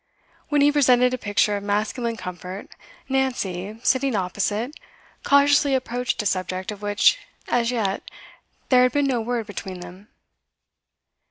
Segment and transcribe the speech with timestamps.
[0.49, 2.69] When he presented a picture of masculine comfort,
[3.07, 4.75] Nancy, sitting opposite,
[5.23, 8.01] cautiously approached a subject of which as yet
[8.69, 10.07] there had been no word between them.